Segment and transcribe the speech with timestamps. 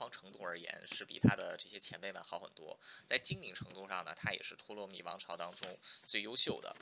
[0.00, 2.80] 煌程度而言，是比他的这些前辈们好很多。
[3.06, 6.74] 在精明程度上呢，他也是托勒密王朝当中最优秀的。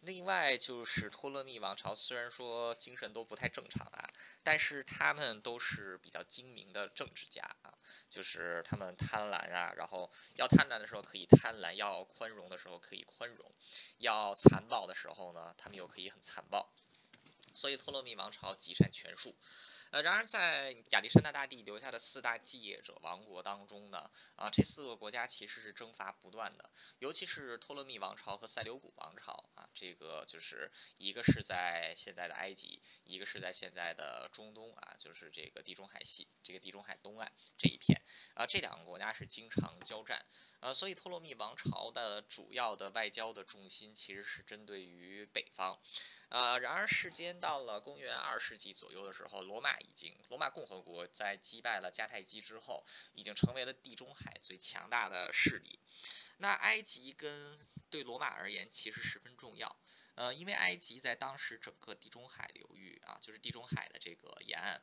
[0.00, 4.10] 另外就是托勒密王朝，虽然说精神都不太正常啊，
[4.42, 7.76] 但是他们都是比较精明的政治家啊，
[8.08, 13.52] 就是他们贪婪啊，然后要贪婪的时候可以贪婪，要宽容的时候可以宽容，
[13.98, 16.72] 要残暴的时候呢，他们又可以很残暴。
[17.54, 19.36] 所以托勒密王朝极善权术，
[19.92, 38.00] 呃，然而在亚历山大大帝留下的四大继业者王国当中呢，啊，这四个国家其实是征伐不断的，尤其是托勒密王朝和塞琉古王朝啊，这个就是一个是在现在的埃及，一个是在现在的中东啊，就是这个地中海西这个地中海东岸这一片
[38.34, 40.24] 啊，这两个国家是经常交战，
[40.60, 45.78] 啊，所以托勒密王朝的主要的外交的重心其实是针对于北方。
[46.30, 55.78] 呃，然而时间到了公元二世纪左右的时候，罗马已经，罗马共和国在击败了迦太基之后，已经成为了地中海最强大的势力。
[56.38, 57.58] 那埃及跟
[57.90, 59.76] 对罗马而言其实十分重要，
[60.14, 64.82] 呃，因为埃及在当时整个地中海流域啊，就是地中海的这个沿岸，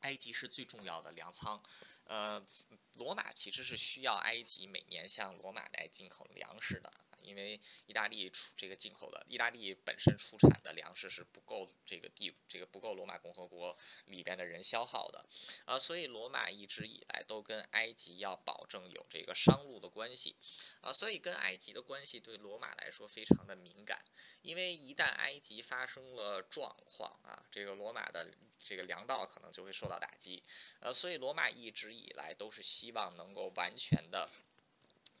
[0.00, 1.62] 埃及是最重要的粮仓。
[2.04, 2.46] 呃，
[2.94, 6.92] 罗马其实是需要埃及每年向罗马来进口粮食的。
[7.22, 15.24] 因为意大利出这个进口的，意大利本身出产的粮食是不够这个地这个不够罗马共和国里边的人消耗的，
[15.64, 20.36] 啊，所以罗马一直以来都跟埃及要保证有这个商路的关系，
[20.80, 24.02] 啊，所以跟埃及的关系对罗马来说非常的敏感，
[24.42, 30.42] 因为一旦埃及发生了状况啊，这个罗马的这个粮道可能就会受到打击，
[30.80, 34.30] 呃，所以罗马一直以来都是希望能够完全的。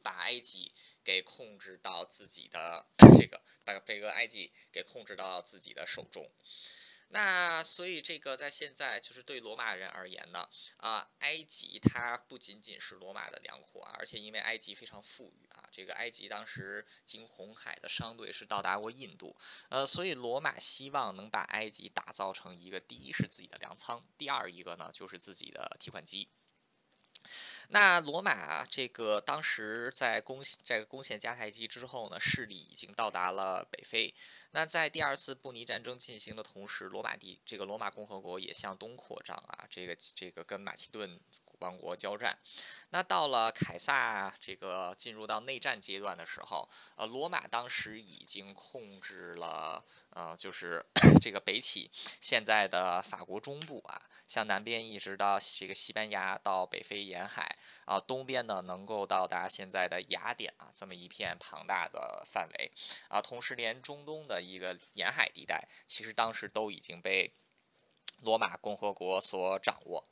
[0.02, 0.72] 把埃及
[1.04, 2.86] 给控制到自己的
[3.16, 6.30] 这个，把这个埃及给控制到自己的手中。
[7.14, 19.36] 那所以这个在现在就是对罗马人而言呢，啊，埃及它不仅仅是罗马的粮库啊，而且因为埃及非常富裕啊，这个埃及当时经红海的商队是到达过印度，
[19.68, 26.30] 呃，所以罗马希望能把埃及打造成一个第一是自己的粮仓，第二一个呢就是自己的提款机。
[27.68, 34.14] 那罗马这个当时在攻在攻陷迦太基之后呢，势力已经到达了北非。
[34.50, 41.18] 那在第二次布尼战争进行的同时，罗马帝这个罗马共和国也向东扩张啊，这个这个跟马其顿。
[41.62, 42.36] 王国交战，
[42.90, 50.84] 那到了凯撒这个进入到内战阶段的时候，呃，罗马当时已经控制了，呃，就是
[51.22, 51.90] 这个北起
[52.20, 57.54] 现在的法国中部啊，向南边一直到这个西班牙到北非沿海
[57.86, 62.72] 啊，东边呢能够到达现在的雅典啊，这么一片庞大的范围
[63.08, 67.32] 啊，同时连中东的一个沿海地带，其实当时都已经被
[68.20, 70.04] 罗马共和国所掌握。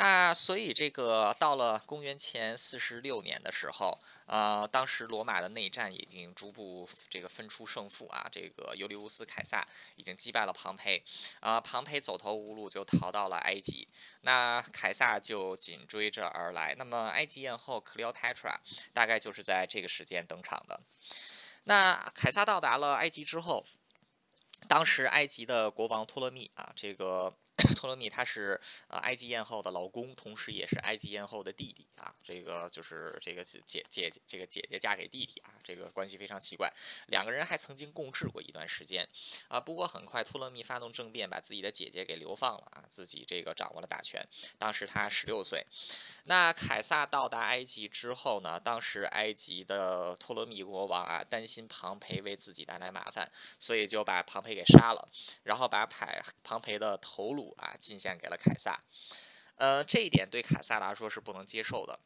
[0.00, 9.66] 那所以这个到了公元前四十六年的时候，呃，当时罗马的内战已经逐步这个分出胜负啊，这个尤利乌斯凯撒
[9.96, 11.02] 已经击败了庞培，
[11.40, 13.88] 啊，庞培走投无路就逃到了埃及，
[14.20, 16.76] 那凯撒就紧追着而来。
[16.78, 18.54] 那么埃及艳后 Cleopatra
[18.92, 20.78] 大概就是在这个时间登场的。
[21.64, 23.66] 那凯撒到达了埃及之后，
[24.68, 27.34] 当时埃及的国王托勒密啊，这个。
[27.74, 36.72] 托勒密他是呃埃及艳后的老公，同时也是埃及艳后的弟弟啊，这个就是这个姐姐姐这个姐姐嫁给弟弟啊，这个关系非常奇怪。
[37.06, 39.08] 两个人还曾经共治过一段时间
[39.48, 44.26] 啊，不过很快托勒密发动政变，把自己的姐姐给流放了啊，自己这个掌握了大权。
[44.58, 45.66] 当时他十六岁。
[46.24, 53.26] 那凯撒到达埃及之后呢，当时埃及的托勒密国王啊，担心庞培为自己带来麻烦，
[53.58, 55.08] 所以就把庞培给杀了，
[55.44, 57.47] 然后把凯庞培的头颅。
[57.56, 58.80] 啊，进献给了凯撒，
[59.56, 62.00] 呃，这一点对凯撒来说是不能接受的，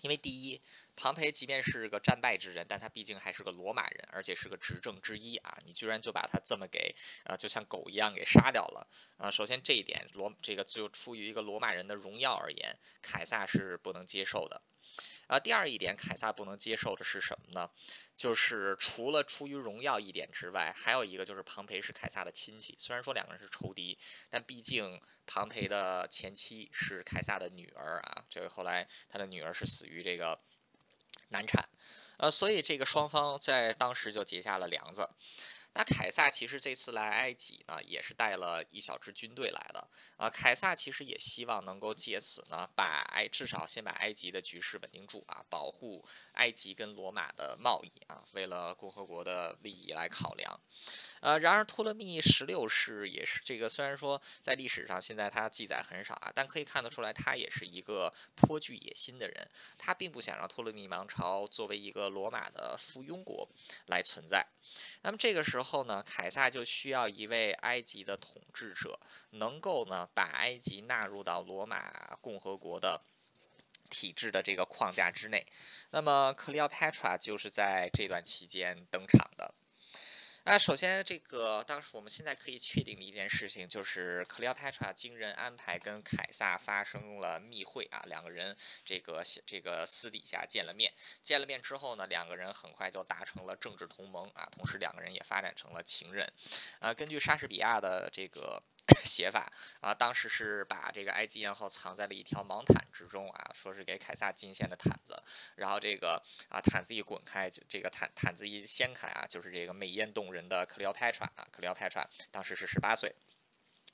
[0.00, 0.60] 因为第一，
[0.96, 14.62] 庞培即便是个战败之人，但他毕竟还是个罗马人，而且是个执政之一啊，你居然就把他这么给，呃，就像狗一样给杀掉了，啊，首先这一点，罗这个就出于一个罗马人的荣耀而言，凯撒是不能接受的。
[15.26, 17.70] 啊，第二一点，凯撒不能接受的是什么呢？
[18.16, 22.74] 就是除了出于荣耀一点之外，还有一个就是庞培是凯撒的亲戚。
[22.78, 23.98] 虽然说两个人是仇敌，
[24.28, 28.24] 但毕竟庞培的前妻是凯撒的女儿啊。
[28.28, 30.38] 这个后来他的女儿是死于这个
[31.30, 31.68] 难产，
[32.18, 35.08] 呃，所以这个双方在当时就结下了梁子。
[35.74, 39.88] 那凯撒其实这次来埃及呢，也是带了一小支军队来的。
[40.16, 46.04] 啊，凯撒其实也希望能够借此呢，把埃至少先把埃及的局势稳定住啊，保护
[46.34, 50.60] 埃及跟罗马的贸易啊，为了共和国的利益来考量。
[51.20, 59.48] 呃，然而托勒密十六世也是这个，虽然说在历史上现在他记载很少啊，但可以看得出来，他也是一个颇具野心的人。
[59.76, 63.48] 他并不想让托勒密王朝作为一个罗马的附庸国
[63.86, 64.46] 来存在。
[65.02, 68.98] 那么这个时候呢，凯撒就需要一位埃及的统治者，
[69.30, 73.02] 能够呢把埃及纳入到罗马共和国的
[73.90, 75.46] 体制的这个框架之内。
[75.90, 79.54] 那么克里奥帕特拉就是在这段期间登场的。
[80.46, 88.54] 那首先，这个当时我们现在可以确定的一件事情，就是克里奥佩特拉经人安排跟凯撒发生了密会啊，两个人
[88.84, 90.92] 这个这个私底下见了面，
[91.22, 96.30] 见了面之后呢，两个人很快就达成了政治同盟啊，同时两个人也发展成了情人，
[96.78, 98.62] 啊，根据莎士比亚的这个。
[99.02, 99.50] 写法
[99.80, 105.16] 啊，当时是把这个埃及艳后藏在了一条毛毯之中啊，说是给凯撒进献的毯子，
[105.56, 113.14] 然后这个啊毯子一滚开，就这个毯毯子一掀开啊，就是这个美艳动人人的克里奥佩特啊，克里奥佩特当时是十八岁，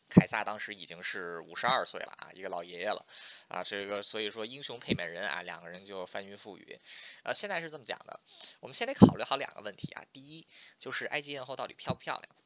[0.08, 3.06] 凯撒当时已经是五十二岁了啊，一个老爷爷了
[3.48, 6.80] 啊，这个所以说英雄配美人啊，两个人就翻云覆雨，
[7.22, 8.18] 呃，现在是这么讲的，
[8.58, 10.46] 我们先得考虑好两个问题啊，第一
[10.78, 12.36] 就是埃及艳后到底漂不漂亮。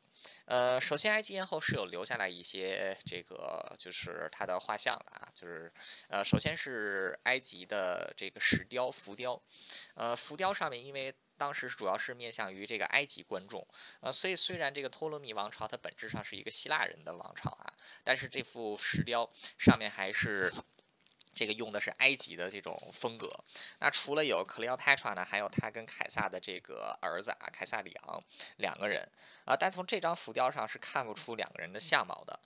[0.47, 5.71] 呃，首先，埃及艳后是有留下来一些这个，就是她的画像的啊，就是
[6.09, 9.39] 呃，首先是埃及的这个石雕浮雕，
[9.95, 13.67] 呃，浮雕上面因为当时主要是面向于这个埃及观众，
[14.01, 17.73] 呃，所以虽然这个托勒密王朝它本质上是一个希腊人的王朝啊，
[18.03, 20.53] 但是这幅石雕上面还是。
[21.37, 23.29] 这个用的是埃及的这种风格。
[23.81, 28.23] 那除了有克里奥佩特拉呢，还有他跟凯撒的这个儿子啊，凯撒里昂
[28.59, 29.03] 两个人
[29.45, 29.57] 啊。
[29.59, 32.39] 但从这张浮雕上是看不出两个人的相貌的。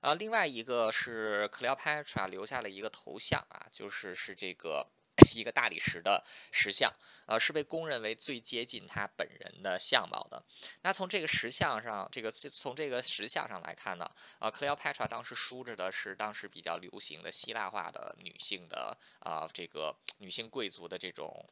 [0.00, 4.86] 啊，另外一个是克里奥佩特拉留下了一个头像啊，就是是这个。
[5.32, 6.92] 一个大理石的石像，
[7.26, 10.42] 呃，是被公认为最接近他本人的相貌的。
[10.82, 21.48] 那从这个石像上，这个从这个石像上来看呢，呃，克里奥佩特拉当时梳着的是当时比较流行的希腊化的女性的啊，这个女性贵族的这种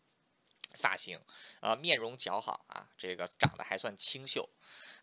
[0.76, 1.20] 发型，
[1.60, 4.48] 呃，面容姣好啊，这个长得还算清秀。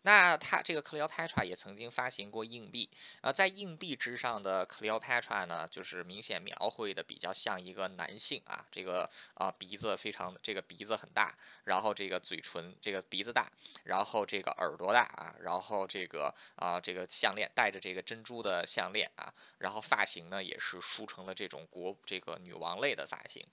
[0.02, 2.90] 那他这个 Cleopatra 也曾经发行过硬币，
[3.20, 13.50] 啊，在硬币之上的 Cleopatra 呢，就是明显描绘的比较像一个男性啊，这个啊鼻子非常，这个鼻子很大，然后这个嘴唇这个鼻子大，
[13.84, 23.46] 然后这个耳朵大啊，然后这个啊这个项链戴着这个珍珠的项链啊，然后发型呢也是梳成了这种国这个女王类的发型。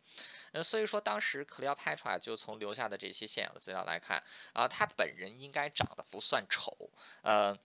[0.52, 4.24] 呃，所以说当时 Cleopatra 就从留下的这些现有的资料来看，
[4.54, 6.90] 啊，他本人应该长得不算丑，
[7.22, 7.58] 呃，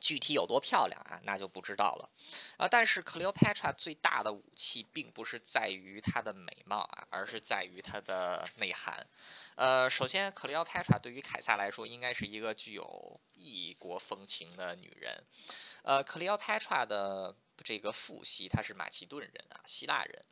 [0.00, 2.10] 具体有多漂亮啊，那就不知道了，
[2.56, 9.06] 啊，但是克里奥帕特拉最大的武器并不是在于她的美貌啊，而是在于她的内涵。
[9.54, 15.22] 呃，首先，克里奥帕特拉对于凯撒来说，应该是一个具有异国风情的女人。
[15.82, 17.36] 呃，克里奥帕特拉的。
[17.64, 20.24] 这个父系他是马其顿人啊，希腊人。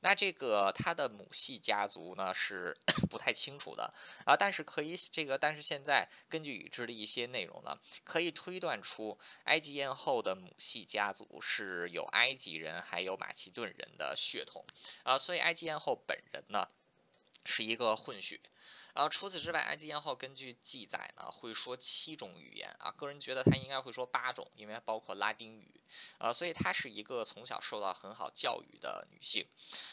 [0.00, 2.76] 那这个他的母系家族呢是
[3.10, 3.92] 不太清楚的
[4.24, 14.64] 啊，但是可以这个，但是现在根据已知的一些内容呢，可以推断出埃及艳后的母系家族是有埃及人还有马其顿人的血统
[15.02, 16.68] 啊，所以埃及艳后本人呢
[17.44, 18.40] 是一个混血。
[18.96, 22.90] 啊，除此之外，埃及艳后根据记载呢，会说七种语言啊。
[22.90, 25.80] 个人觉得她应该会说八种，因为包括拉丁语。
[26.18, 29.46] 呃，所以她是一个从小受到很好教育的女性。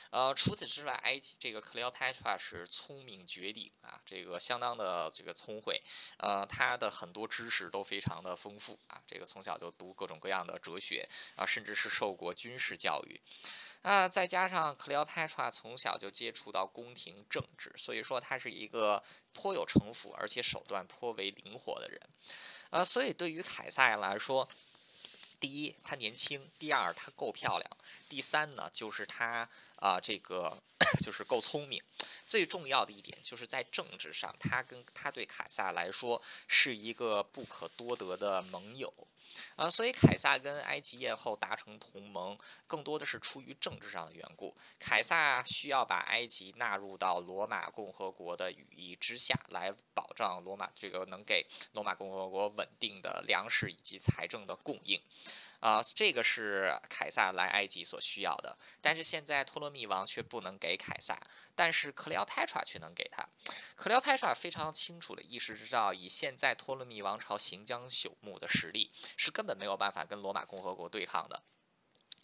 [0.09, 5.83] 呃，除此之外，埃及这个克里奥佩特拉是聪明绝顶啊，这个相当的这个聪慧。
[6.17, 13.19] 呃，她的很多知识都非常的丰富啊，这个从小就读各种各样的哲学啊，甚至是受过军事教育。
[13.83, 21.99] 啊，再加上克里奥帕特拉从小就接触到宫廷政治，所以说他是一个颇有城府，而且手段颇为灵活的人。
[22.69, 24.47] 啊，所以对于凯撒来说，
[25.37, 27.69] 第一，他年轻；第二，他够漂亮；
[28.07, 30.57] 第三呢，就是他啊，这个
[30.97, 31.81] 就是够聪明。
[32.25, 38.93] 最重要的一点，就是在政治上，他跟他对凯撒来说是一个不可多得的盟友。
[39.55, 44.55] 啊，所以凯撒跟埃及艳后达成同盟，更多的是出于政治上的缘故。
[44.79, 55.01] 凯撒需要把埃及纳入到罗马共和国的羽翼之下，来保障罗马这个能给罗马共和国稳定的粮食以及财政的供应。
[55.63, 58.53] 啊，这个是凯撒来埃及所需要的。
[58.81, 61.17] 但是现在托勒密王却不能给凯撒，
[61.55, 63.25] 但是克里奥派特却能给他。
[63.77, 71.41] 克里奥派特非常清楚的意识知道，以现在托勒密王朝行将朽木的实力，是根本没有办法跟罗马共和国对抗的。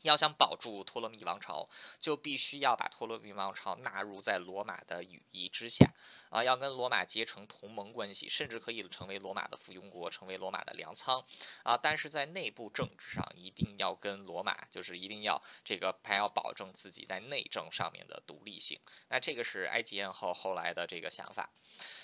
[0.02, 5.92] 要想保住托勒密王朝，就必须要把托勒密王朝纳入在罗马的羽翼之下，
[6.30, 11.26] 啊，要跟罗马结成同盟关系，甚至可以成为罗马的附庸国，成为罗马的粮仓，
[11.64, 18.80] 啊，但是在内部政治上一定要跟罗马，就是一定要这个还要保证自己在内政上面的独立性。
[19.10, 21.50] 那这个是埃及艳后后来的这个想法。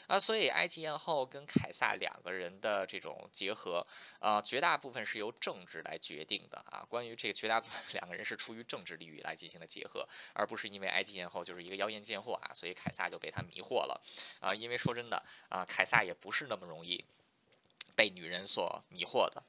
[0.07, 3.85] 啊，所以埃及艳后跟凯撒两个人的这种结合，
[4.19, 6.85] 啊，绝大部分是由政治来决定的啊。
[6.87, 14.01] 关于这个绝大部分 两个人是出于政治利益来进行的结合，而不是因为埃及艳后就是一个妖艳贱货啊，所以凯撒就被他迷惑了
[14.39, 14.53] 啊。
[14.53, 17.03] 因为说真的啊，凯撒也不是那么容易
[17.95, 19.43] 被女人所迷惑的。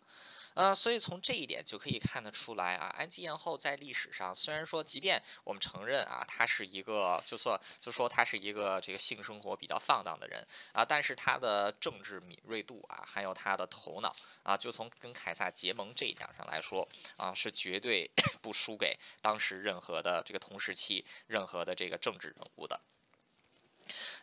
[0.56, 18.10] 呃，所以从这一点就可以看得出来啊，安吉艳后在历史上虽然说，即便我们承认啊，她是一个，就说就说她是一个这个性生活比较放荡的人啊，但是她的政治敏锐度啊，还有她的头脑啊，就从跟凯撒结盟这一点上来说啊，是绝对
[18.40, 22.80] 不输给当时任何的这个同时期任何的这个政治人物的。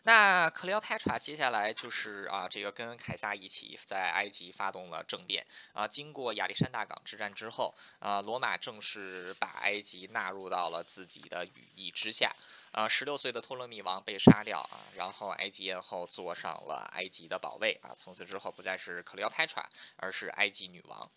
[0.04, 5.86] 那克里奥帕特接下来就是啊，这个跟凯撒一起在埃及发动了政变啊。
[5.86, 12.30] 经过亚历山大港之战之后啊，罗马正式把埃及纳入到了自己的羽翼之下
[12.72, 12.88] 啊。
[12.88, 17.94] 十六岁的托勒密王被杀掉啊，然后埃及艳后坐上了埃及的宝位啊。
[17.94, 19.62] 从此之后不再是克里奥帕特，
[19.96, 21.10] 而是埃及女王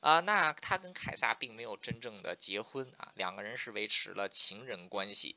[0.00, 0.20] 啊。
[0.20, 5.36] 那他跟凯撒并没有真正的结婚啊，两个人是维持了情人关系。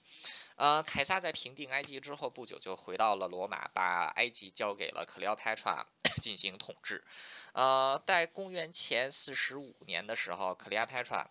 [0.59, 5.87] 呃，凯撒在平定埃及之后不久就回到了罗马，把埃及交给了克里奥帕特拉
[6.21, 7.01] 进行统治。
[7.53, 11.25] 呃，在公元前四十五年的时候，克里奥帕特拉。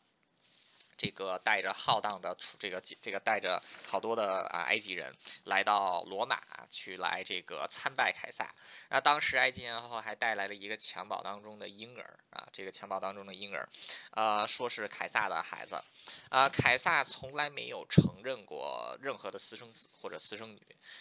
[0.98, 8.52] 这个带着浩荡的这个这个带着好多的啊埃及人来到罗马去来这个参拜凯撒。
[8.90, 13.68] 那当时埃及艳后还带来了一个襁褓当中的婴儿啊，这个襁褓当中的婴儿，
[14.10, 15.80] 呃，说是凯撒的孩子。
[16.30, 20.60] 啊，凯撒从来没有承认过任何的私生子或者私生女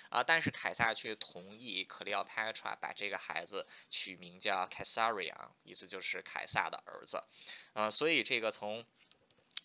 [0.09, 7.23] 啊，但是凯撒却同意克里奥佩特拉把这个孩子取名叫凯撒瑞昂，意思就是凯撒的儿子。
[7.73, 8.85] 啊，所以这个从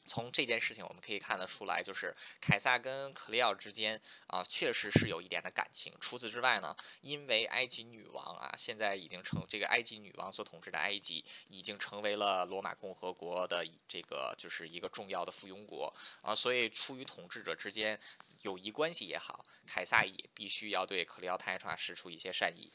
[0.04, 5.94] 从这件事情我们可以看得出来，就是凯撒跟克里奥之间啊，确实是有一点的感情。
[6.00, 17.98] 除此之外呢，因为埃及女王啊，现在已经成这个埃及女王所统治的埃及，已经成为了罗马共和国的这个就是一个重要的附庸国啊，所以出于统治者之间
[18.42, 22.72] 友谊关系也好，凯撒也必须要对克里奥派特拉施出一些善意。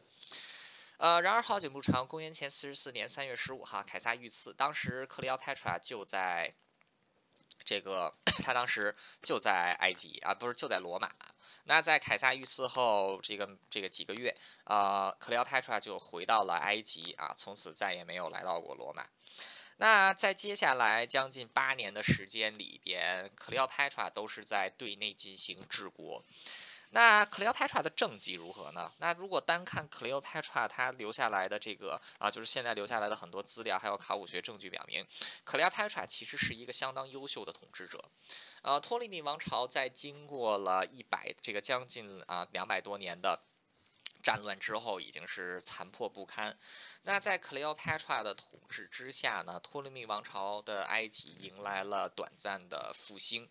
[0.98, 6.56] 呃，然而好景不长，公元前四十四年三月十五号，凯撒遇刺，当时克里奥派特拉就在。
[7.68, 11.12] 这个他当时就在埃及啊，不是就在罗马。
[11.66, 14.34] 那在凯撒遇刺后，这个这个几个月
[14.64, 19.06] 啊，克里奥派特拉就回到了埃及啊，从此再也没有来到过罗马。
[19.80, 26.24] 那在接下来将近八年的时间里边，克里奥派特拉都是在对内进行治国。
[26.91, 28.91] 那克里奥佩特拉的政绩如何呢？
[29.00, 35.06] 那如果单看克里奥佩特拉他留下来的这个啊，就是现在留下来的很多资料，还有考古学证据表明，
[35.44, 38.03] 克里奥佩特拉其实是一个相当优秀的统治者。
[38.62, 43.39] 呃，托勒密王朝在经过了一百这个将近啊两百多年的
[44.24, 46.58] 战乱之后，已经是残破不堪。
[47.03, 53.48] 那在克里奥佩特拉的统治之下呢，托勒密王朝的埃及迎来了短暂的复兴。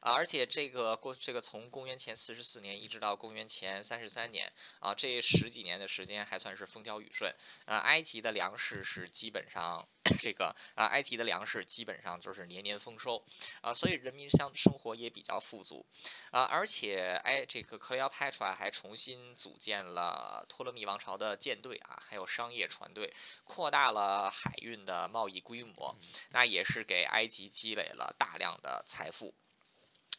[0.00, 7.78] 啊，而且这个过这个从公元前四十四年一直到公元前三十三年啊，这十几年的时间还算是风调雨顺啊。
[7.78, 9.88] 埃及的粮食是基本上
[10.20, 13.24] 这个啊，埃及的粮食基本上就是年年丰收
[13.60, 15.84] 啊，所以人民相生活也比较富足
[16.30, 16.44] 啊。
[16.44, 23.12] 而且哎，这个克里奥派特拉还重新组建了托勒密王朝的舰队啊，还有商业船队，
[23.44, 25.96] 扩大了海运的贸易规模，
[26.30, 29.34] 那也是给埃及积累了大量的财富。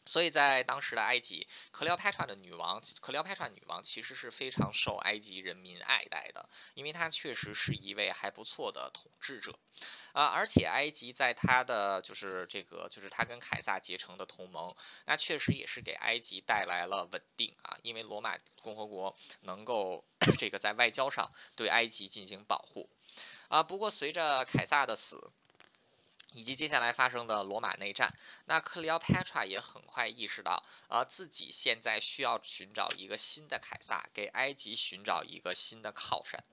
[0.09, 9.53] 所以在当时的埃及，克里奥佩特拉的女王，克里奥佩特拉女王其实是非常受埃及人民爱戴的，因为她确实是一位还不错的统治者，
[10.13, 14.75] 啊，而且埃及在她的就是这个就是她跟凯撒结成的同盟，
[15.05, 20.03] 那确实也是给埃及带来了稳定啊，因为罗马共和国能够
[20.39, 22.89] 这个在外交上对埃及进行保护，
[23.49, 25.31] 啊，不过随着凯撒的死。
[26.33, 28.13] 以及接下来发生的罗马内战，
[28.45, 36.43] 那克里奥帕特也很快意识到，呃，自己现在需要寻找一个新的凯撒，给埃及寻找一个新的靠山。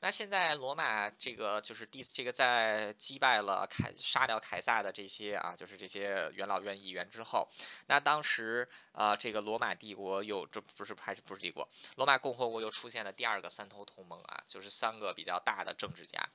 [0.00, 7.48] 那现在罗马这个就是第这个在击败了凯杀掉凯撒的这些啊，就是这些元老院议员之后，
[7.86, 16.28] 那当时啊这个罗马帝国又这不是还是不是帝国，罗马共和国又出现了第二个三头同盟啊，就是三个比较大的政治家，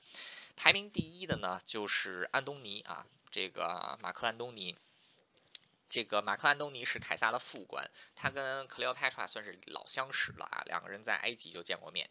[0.56, 4.76] 排名第一的呢就是安东尼啊，这个马克安东尼。
[5.86, 12.10] 这个马克安东尼是凯撒的副官，他跟克利奥帕特拉算是老相识了啊，两个人在埃及就见过面。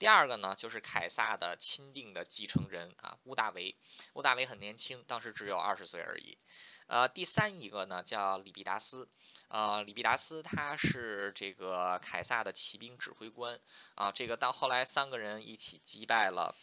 [0.00, 3.76] 第二个呢，就是凯撒的钦定的继承人啊，屋大维。
[4.14, 6.38] 屋大维很年轻，当时只有二十岁而已。
[6.86, 9.10] 呃，第三一个呢叫里必达斯，
[9.48, 13.60] 呃，里必达斯他是这个凯撒的骑兵指挥官
[13.94, 16.56] 啊，这个到后来三个人一起击败了。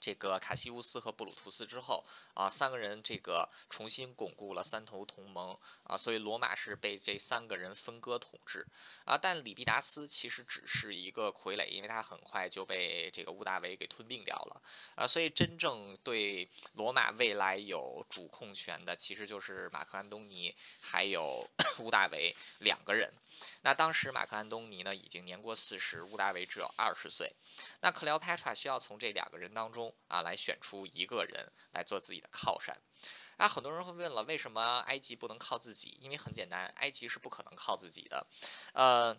[0.00, 2.04] 这个卡西乌斯和布鲁图斯之后
[2.34, 8.66] 啊，三个人这个重新巩固了三头同盟啊，所以罗马是被这三个人分割统治
[9.04, 9.18] 啊。
[9.18, 14.62] 但里必达斯其实只是一个傀儡，因为他很快就被这个屋大维给吞并掉了
[14.94, 15.06] 啊。
[15.06, 21.46] 所以真正对罗马未来有主控权的，其实就是马克安东尼还有
[21.78, 23.12] 屋大维两个人。
[23.62, 27.32] 那当时马克安东尼呢已经年过四十，屋大维只有二十岁。
[27.80, 32.76] 那克利奥佩特需要从这两个人当中啊来选出一个人来做自己的靠山。
[33.38, 35.98] 那很多人会问了，为什么埃及不能靠自己？
[36.00, 38.26] 因为很简单，埃及是不可能靠自己的。
[38.74, 39.16] 呃，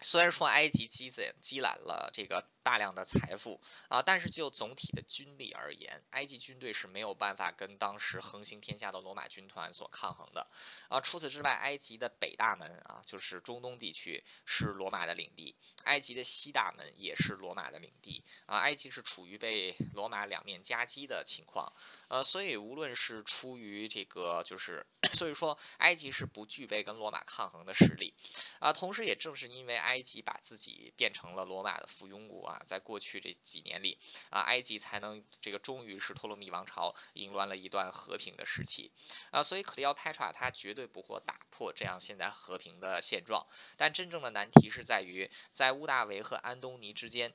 [0.00, 2.50] 虽然说埃及积攒积攒了这个。
[2.66, 10.44] 大量的财富啊，但是就总体的军力而言，埃及军队是没有办法跟当时横行天下的罗马军团所抗衡的
[10.88, 11.00] 啊。
[11.00, 15.54] 除此之外，埃及的北大门啊，就是中东地区是罗马的领地，
[15.84, 18.58] 埃及的西大门也是罗马的领地啊。
[18.58, 21.72] 埃及是处于被罗马两面夹击的情况，
[22.08, 28.12] 呃，所以无论是出于这个，就是所以说，埃及是不具备跟罗马抗衡的实力
[28.58, 28.72] 啊。
[28.72, 32.55] 同时，也正是因为埃及把自己变成了罗马的附庸国啊。
[32.64, 33.98] 在过去这几年里，
[34.30, 38.92] 啊，埃及才能这个终于是托勒密王朝迎来了一段和平的时期，
[39.30, 43.46] 啊，所以克里奥派特他绝对不会打破这样现在和平的现状。
[43.76, 47.34] 但真正的难题是在于，在乌大维和安东尼之间，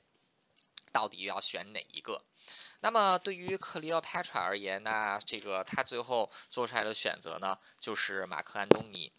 [0.90, 2.24] 到底要选哪一个？
[2.80, 9.12] 那么对于克里奥帕特而言那，这个他最后做出来的选择呢，就是马克安东尼。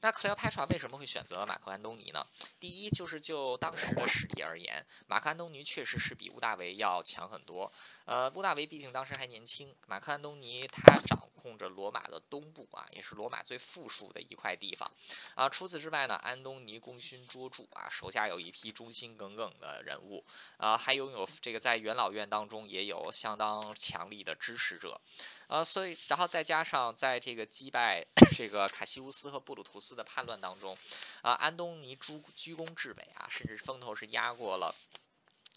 [0.00, 2.24] 那克里奥帕特为什么会选择马克安东尼呢？
[2.60, 7.70] 第一，就是就当时的实力而言，马克安东尼确实是比乌大维要强很多。
[8.04, 14.90] 呃，乌大维毕竟当时还年轻，马克安东尼他长控着罗马的东部啊，也是罗马最富庶的一块地方
[15.34, 15.48] 啊。
[15.48, 20.22] 除此之外呢，安东尼功勋卓著啊，手下有一批忠心耿耿的人物
[20.58, 25.00] 啊，还拥有这个在元老院当中也有相当强力的支持者。
[25.46, 28.04] 啊，所以，然后再加上在这个击败
[28.36, 30.76] 这个卡西乌斯和布鲁图斯的叛乱当中，
[31.22, 34.74] 啊，安东尼居居功至伟啊，甚至风头是压过了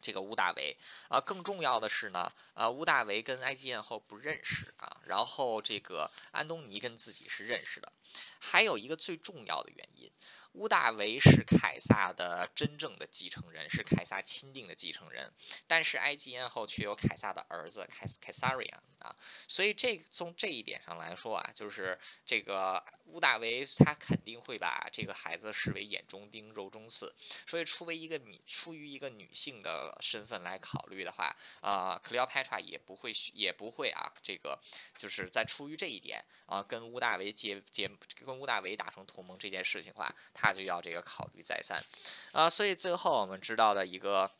[0.01, 0.75] 这个乌大维
[1.07, 1.21] 啊。
[1.21, 7.91] 更重要的是呢，啊，乌大维跟埃及艳后不认识啊，然后这个安东尼跟自己是认识的。
[8.39, 10.11] 还有一个最重要的原因。
[10.53, 15.31] 乌大维是凯撒的真正的继承人，是凯撒钦定的继承人，
[15.65, 19.15] 但是埃及艳后却有凯撒的儿子凯凯撒瑞亚啊，
[19.47, 27.15] 所以这从这一点上来说啊，就是这个乌大维他肯定会把这个孩子视为眼中钉、肉中刺，
[27.47, 34.59] 所以出为一个女出于一个女性的身份来考虑的话，啊，克里奥佩特也不会也不会啊，这个
[34.97, 37.89] 就是在出于这一点啊，跟乌大维结结
[38.25, 40.13] 跟乌大维达成同盟这件事情的话。
[40.41, 41.79] 他就要这个考虑再三，
[42.31, 44.31] 啊，所以最后我们知道的一个。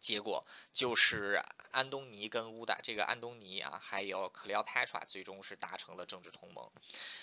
[0.00, 6.68] 结果就是安东尼跟乌达这个安东尼啊，还有克里奥帕特最终是达成了政治同盟。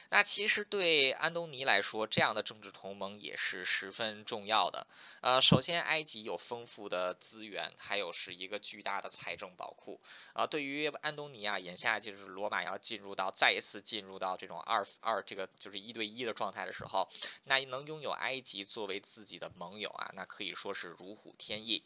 [0.10, 4.88] 那其实对安东尼来说，这样的政治同盟也是十分重要的。
[5.22, 10.00] 呃，首先埃及有丰富的资源，还有是一个巨大的财政宝库。
[10.32, 17.10] 啊，对于安东尼啊，眼下就是罗马要进入到再一次进入到这种二二这个就是一对一的状态的时候，
[17.44, 21.84] 那能拥有埃及作为自己的盟友啊，那可以说是如虎添翼。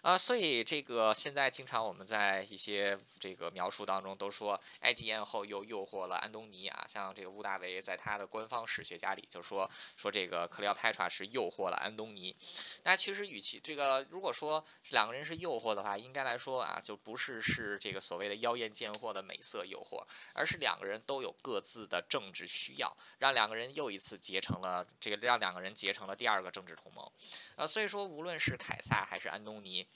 [0.00, 12.34] 啊，所以这个现在经常我们在一些这个描述当中都说，埃及艳后又诱惑了安东尼啊，像这个乌大维在他的官方史学家里就说说这个克里奥佩特是诱惑了安东尼。
[12.84, 27.04] 那其实与其这个如果说两个人是诱惑的话，应该来说啊，就不是是这个所谓的妖艳贱货的美色诱惑，而是两个人都有各自的政治需要，让两个人又一次结成了这个让两个人结成了第二个政治同盟。
[27.56, 29.86] 啊，所以说无论是凯撒还是安东尼。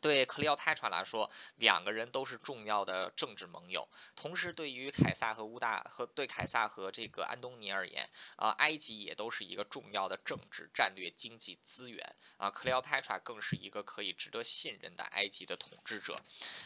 [0.00, 3.86] 对克里奥帕特来说，两个人都是重要的政治盟友。
[4.16, 12.16] 同时，对于凯撒和乌大和对凯撒和这个安东尼而言，啊，埃及也都是一个重要的政治、战略、经济资源。
[12.38, 16.18] 啊，克里奥帕特更是一个可以值得信任的埃及的统治者。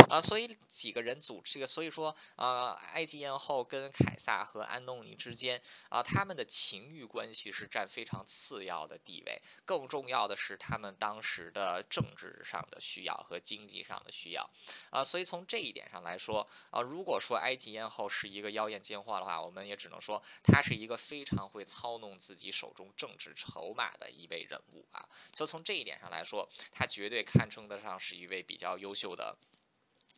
[0.09, 9.43] 啊，所以几个人组这个，所以说，呃，埃及艳后跟凯撒和安东尼之间，啊，他们的情欲关系是占非常次要的地位。
[9.65, 13.24] 更重要的是，他们当时的政治上的需要。
[13.25, 14.49] 和经济上的需要，
[14.91, 25.09] 啊，所以从这一点上来说，啊，如果说埃及艳后是一个妖艳贱货的话，我们也只能说她是一个非常会操弄自己手中政治筹码的一位人物啊。
[25.33, 29.37] 就从这一点上来说，她绝对堪称得上是一位比较优秀的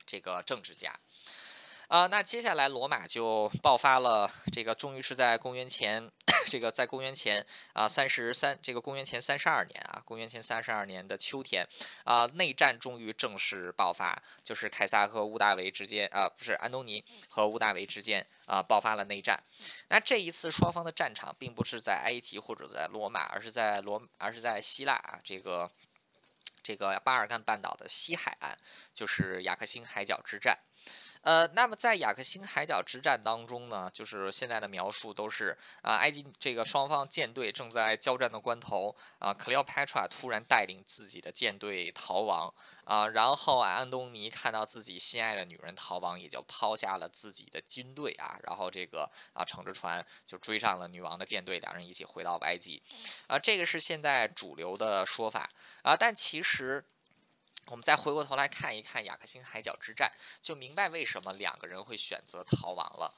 [0.05, 0.99] 这个政治家。
[1.89, 6.11] 啊，那接下来罗马就爆发了，这个终于是在公元前，
[6.51, 11.65] 这个在公元前啊三十三，这个公元前三十二年啊，公元前三十二年的秋天，
[12.03, 19.41] 啊，内战终于正式爆发，就是凯撒和屋大维之间啊，不是安东尼和屋大维之间啊，爆发了内战。
[19.89, 25.71] 那这一次双方的战场并不是在埃及或者在罗马，而是在罗，而是在希腊啊，这个
[26.65, 28.59] 这个巴尔干半岛的西海岸，
[28.93, 30.59] 就是雅克辛海角之战。
[31.27, 52.81] 呃，那么在雅克辛海角之战当中呢，就是现在的描述都是啊，埃及这个双方舰队正在交战的关头啊，克里奥帕特拉突然带领自己的舰队逃亡啊，然后啊，安东尼看到自己心爱的女人逃亡，也就抛下了自己的军队啊，然后这个啊，乘着船就追上了女王的舰队，两人一起回到埃及
[53.27, 55.51] 啊，这个是现在主流的说法
[55.83, 56.85] 啊，但其实。
[57.67, 63.13] 我们再回过头来看一看雅克辛海角之战，就明白为什么两个人会选择逃亡了。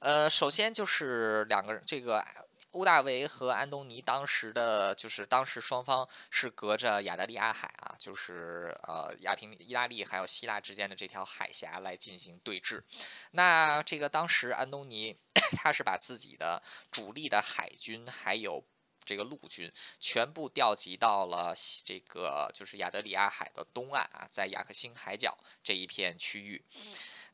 [0.00, 2.24] 呃，首先就是两个人，这个
[2.72, 12.82] 乌大维和安东尼当时的就是当时双方是隔着亚得里亚海啊，就是呃亚平意大利还有希腊之间的这条海峡来进行对峙。
[13.30, 15.16] 那这个当时安东尼
[15.56, 16.60] 他是把自己的
[16.90, 18.64] 主力的海军还有。
[19.04, 26.64] 这个陆军全部调集到了这个就是亚得里亚海的东岸啊，在雅克辛海角这一片区域。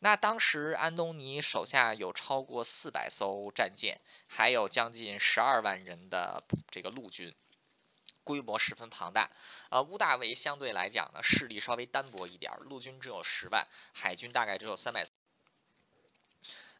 [0.01, 7.35] 那当时安东尼手下有超过四百艘战舰，还有将近十二万人的这个陆军，
[8.23, 9.29] 规模十分庞大。
[9.71, 15.05] 呃，乌大维相对来讲呢，势力稍微单薄一点，陆军只有十万，海军大概只有三百。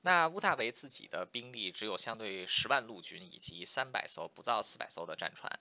[0.09, 5.53] 那乌大维自己的兵力只有相对十万陆军以及三百艘不到四百艘的战船，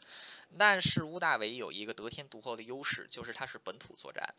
[0.57, 4.33] 但是乌大维有一个得天独厚的优势，就是它是本土作战。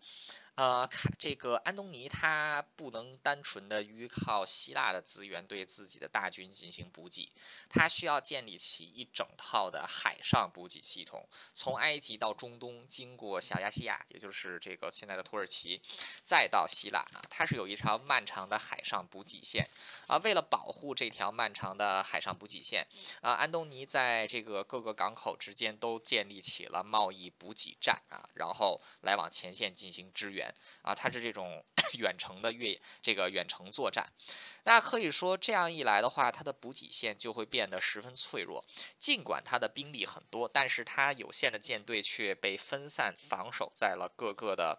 [0.58, 0.90] 呃，
[1.20, 7.30] 这个安东尼，他不能单纯的依靠希腊的资源对自己的大军进行补给，
[7.70, 15.80] 他需要建立起一整套的海上补给系统，从埃及到中东，经过小亚细亚，也就是这个现在的土耳其，
[16.24, 19.68] 再到希腊啊，它是有一条漫长的海上补给线
[20.08, 20.16] 啊。
[20.24, 22.84] 为了保护这条漫长的海上补给线
[23.20, 30.47] 啊，安东尼在这个各个港口之间都建立起了贸易补给站啊，然后来往前线进行支援。
[30.82, 31.64] 啊，它是这种
[31.98, 34.06] 远程的越这个远程作战，
[34.64, 38.64] 那可以说这样一来的话，它的补给线就会变得十分脆弱。
[38.98, 44.78] 尽管它的兵力很多，但是它有限的舰队却被分散防守在了各个的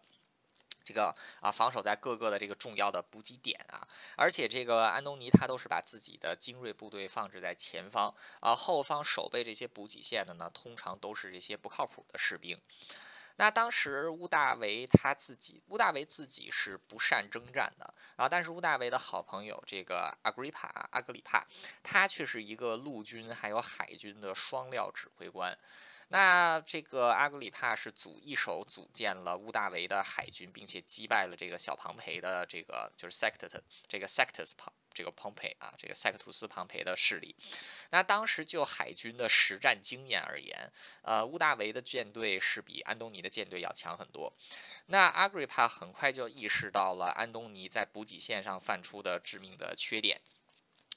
[0.86, 3.88] 这个啊防守在各个的这个重要的补给点啊。
[4.16, 12.60] 而且这个安东尼他都是把自己的精锐部队放置在前方啊，后方守备这些补给线的呢，通常都是这些不靠谱的士兵。
[13.40, 21.42] 那当时乌大维他自己，乌大维自己是不善征战的啊，但是乌大维的好朋友这个阿格里帕，阿格里帕，
[21.82, 25.58] 他却是一个陆军还有海军的双料指挥官。
[26.10, 34.74] 那这个阿格里帕是组一手组建了乌大维的海军，并且击败了这个小庞培的这个就是 Sectus 这个 Sectus 庞。
[35.00, 37.34] 这个庞培啊，这个塞克图斯庞培的势力。
[37.92, 40.70] 那当时就海军的实战经验而言，
[41.04, 44.34] 呃，乌大维的舰队是比安东尼的舰队要强很多。
[44.88, 50.20] 那阿格里帕很快就意识到了安东尼在补给线上犯出的致命的缺点，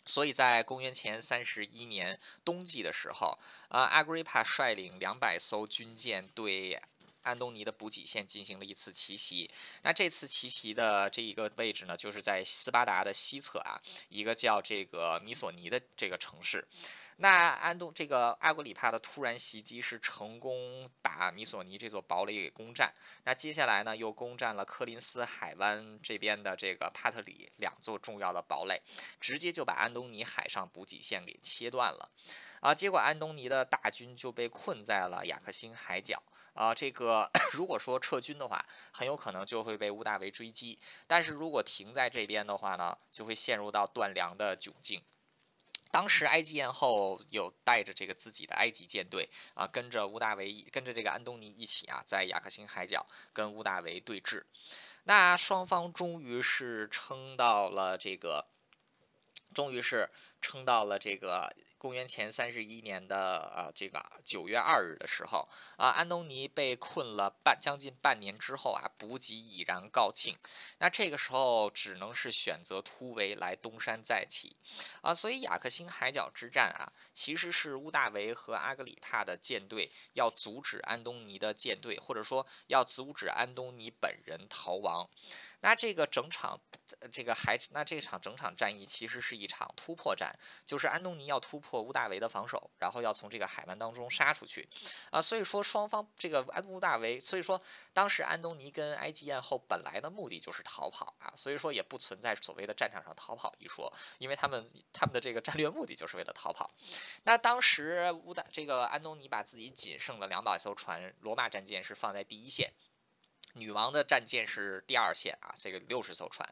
[0.04, 3.38] 所以在公元前三十一年冬季的时候，
[3.68, 6.82] 啊，阿格里帕率领两百艘军舰对。
[7.22, 9.50] 安东尼的补给线进行了一次奇袭，
[9.82, 16.66] 那这次奇袭的这一个位置呢，就是在斯巴达的西侧啊，一个叫这个米索尼的这个城市。
[17.18, 22.92] 那安东这个阿古里帕的突然袭击是成功把米索尼这座堡垒给攻占。
[23.24, 28.80] 那接下来呢，又攻占了科林斯海湾这边的这个帕特里两座重要的堡垒，
[29.20, 32.11] 直接就把安东尼海上补给线给切断了。
[32.62, 36.22] 啊，结果安东尼的大军就被困在了雅克辛海角。
[36.55, 45.03] 啊，这个如果说撤军的话，很有可能就会被乌大维追击；但是如果停在这边的话呢，就会陷入到断粮的窘境。
[45.90, 54.44] 当时埃及艳后有带着这个自己的埃及舰队啊，跟着乌大维，跟着这个安东尼一起啊，在雅克辛海角跟乌大维对峙。
[55.05, 58.46] 那双方终于是撑到了这个，
[59.55, 60.09] 终于是
[60.42, 61.50] 撑到了这个。
[61.83, 70.37] 公元前三十一年的呃这个九月二日的时候啊，安东尼被困了半将近半年之后啊，补给已然告罄，
[70.78, 74.55] 那这个时候只能是选择突围来东山再起
[75.00, 85.11] 啊，所以雅克辛海角之战啊，其实是乌大维和阿格里帕的舰队要阻止安东尼的舰队，或者说要阻止安东尼本人逃亡。
[85.64, 86.61] 那这个整场，
[87.12, 90.31] 这个海，那这场整场战役其实是一场突破战，
[90.64, 94.68] 就是安东尼要突破乌大维的防守，然后要从这个海湾当中杀出去，
[95.10, 97.60] 啊，所以说双方这个安乌大维，所以说
[97.92, 106.70] 当时安东尼跟埃及艳后本来的目的就是逃跑啊，所以说也不存在所谓的战场上逃跑一说，因为他们他们的这个战略目的就是为了逃跑。
[107.24, 112.72] 那当时乌大这个安东尼把自己仅剩的两百艘船罗马战舰是放在第一线。
[113.52, 116.48] 女王的战舰是第二线啊，这个六十艘船。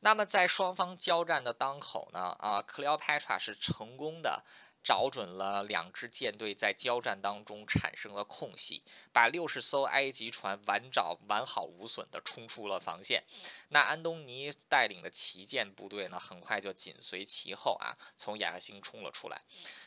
[0.00, 4.44] 那么在双方交战的当口呢，啊，克里奥帕特拉是成功的。
[4.86, 13.24] 找准了两支舰队在交战当中产生了空隙，把六十艘埃及船完找完好无损的冲出了防线。
[13.68, 19.42] 那安东尼带领的旗舰部队呢，很快就紧随其后啊，从雅克星冲了出来。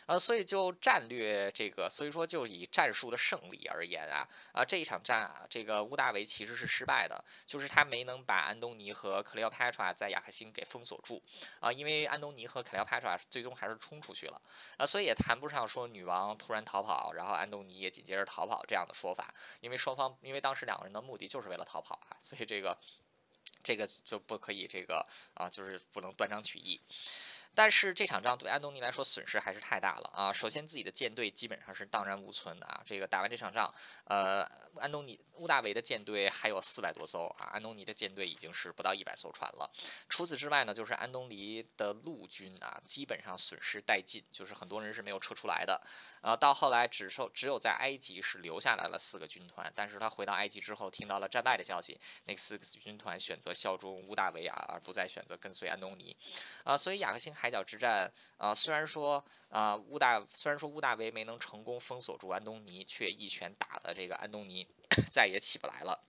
[0.06, 11.22] 呃，所以就战略这个，所以说就以战术的胜利而言啊，啊这一场战啊，这个乌大维其实是失败的，就是他没能把安东尼和克里奥帕特拉在雅克星给封锁住
[11.60, 14.42] 啊，因为安东尼和克里奥帕特拉最终还是冲出去了
[14.78, 14.86] 啊。
[14.86, 22.78] 所以也谈不上说女王突然逃跑，然后安东尼也紧接着逃跑这样的说法，因为双方因为当时两个人的目的就是为了逃跑啊，所以这个
[23.64, 26.80] 这个就不可以这个啊，就是不能断章取义。
[27.56, 30.32] 但是这场仗对安东尼来说损失还是太大了啊！
[30.32, 32.82] 首先自己的舰队基本上是荡然无存的啊！
[32.86, 33.74] 这个打完这场仗，
[34.06, 34.44] 呃，
[34.78, 39.70] 安东尼乌大维的舰队还有四百多艘啊，安东尼的舰队已经是不到一百艘船了。
[40.08, 45.82] 除此之外呢，就是安东尼的陆军啊，基本上损失殆尽，就是很多人是没有撤出来的。
[46.22, 56.16] 呃，到后来只受只有在埃及是留下来了四个军团，但是他回到埃及之后听到了战败的消息，那四个军团选择效忠乌大维啊，而不再选择跟随安东尼。
[56.64, 64.68] 啊，所以雅克辛海角之战啊，虽然说啊乌大虽然说乌大维没能成功封锁住安东尼，却一拳打的这个安东尼
[65.10, 66.09] 再也起不来了。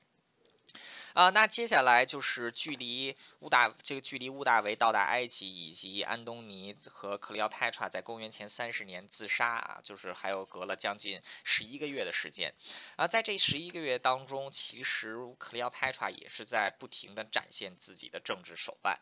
[1.13, 12.55] 啊，那接下来就是距离乌大这个距离乌大维到达埃及，以及安东尼和克里奥帕特在公元前三十年自杀啊，就是还有隔了将近十一个月的时间。
[12.97, 18.97] 啊，在这十一个月当中，其实克里奥帕特也是在不停的展现自己的政治手腕。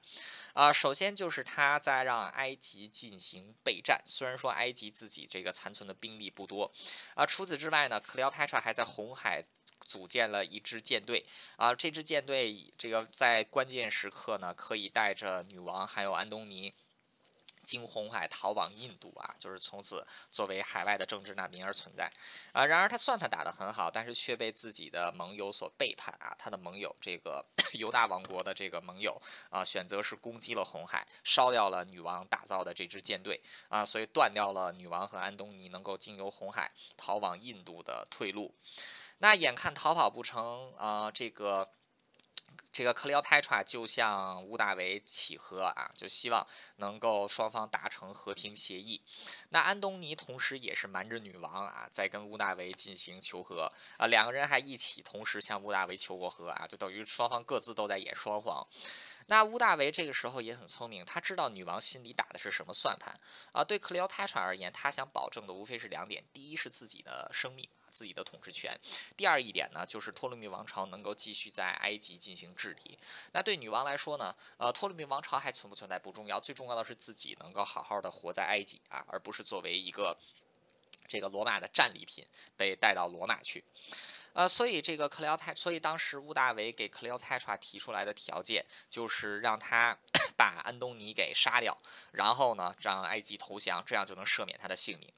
[0.55, 6.73] 啊，首先就是他在让埃及进行备战，虽然说埃及自己这个残存的兵力不多。
[7.15, 9.45] 啊，除此之外呢，克里奥帕特还在红海。
[9.89, 11.25] 组建了一支舰队
[11.57, 16.73] 啊，这支舰队这个在关键时刻呢，可以带着女王还有安东尼
[17.65, 22.11] 经红海逃往印度啊，就是从此作为海外的政治难民而存在
[22.53, 22.65] 啊。
[22.65, 26.35] 然而他算盘打得很好，但是却被自己的盟友所背叛啊。
[26.39, 27.45] 他的盟友这个
[27.79, 29.21] 犹大王国的这个盟友
[29.51, 38.55] 啊，选择是攻击了红海，烧掉了女王打造的这支舰队啊，所以断掉了女王和安东尼能够经由红海逃往印度的退路。
[39.19, 41.69] 那眼看逃跑不成啊，这个
[42.71, 49.03] 这个克里奥帕特就向乌大维起和啊，就希望能够双方达成和平协议。
[49.49, 58.65] 那安东尼同时也是瞒着女王啊，在跟乌大维进行求和啊，两个人还一起同时向乌大维求过和啊，就等于双方各自都在演双簧。
[59.29, 63.19] 那乌大维这个时候也很聪明，他知道女王心里打的是什么算盘
[63.53, 63.65] 啊。
[63.65, 67.69] 对克里奥帕特而言，他想保证的无非是两点：第一是自己的生命。
[67.91, 68.79] 自己的统治权。
[69.17, 72.97] 第二一点呢，就是托勒密王朝能够继续在埃及进行治理。
[73.33, 80.17] 那对女王来说呢，呃，托勒密王朝还存不存在不重要，最重要的是自己能够好好的活在埃及啊，而不是作为一个
[81.09, 82.25] 这个罗马的战利品
[82.57, 83.65] 被带到罗马去。
[84.39, 89.99] 呃，所以这个克里奥派，所以当时屋大维给克里奥派特提出来的条件就是让他
[90.39, 91.77] 把安东尼给杀掉，
[92.13, 95.13] 然后呢让埃及投降，这样就能赦免他的性命。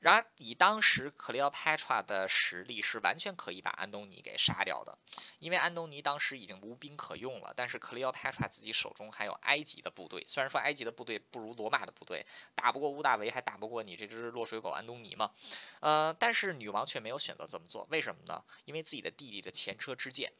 [0.00, 4.96] 然而，以当时克里奥佩特拉的实力，是完全可以把安东尼给杀掉的，
[5.38, 7.52] 因为安东尼当时已经无兵可用了。
[7.56, 15.32] 但是克里奥佩特拉自己手中还有埃及的部队，虽然说埃及的部队不如罗马的部队，打不过乌大维，还打不过你这只落水狗安东尼嘛？
[15.80, 18.44] 呃，但是女王却没有选择这么做，为什么呢？
[18.66, 20.32] 因为自己的弟弟的前车之鉴，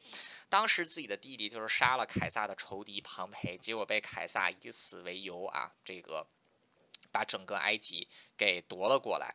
[0.49, 6.27] 当时自己的弟弟就是杀了凯撒的仇敌庞培，结果被凯撒以此为由啊，这个。
[7.17, 9.33] 把整个埃及给夺了过来，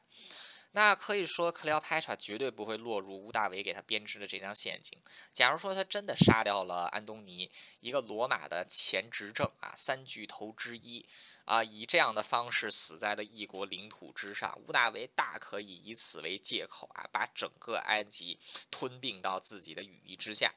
[0.71, 4.97] 那可以说克里奥佩特绝对不会落入乌大维给他编织的这张陷阱。
[5.33, 11.05] 假如说他真的杀掉了安东尼，一个罗马的前执政啊三巨头之一
[11.45, 18.39] 啊，以这样的方式死在了异国领土之上，乌大维大可以以此为借口啊，把整个埃及
[18.71, 20.55] 吞并到自己的羽翼之下。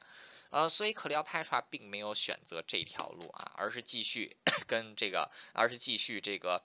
[0.50, 6.62] 呃，所以克里奥佩特并没有选择这条路啊，而是继续 跟这个，而是继续这个。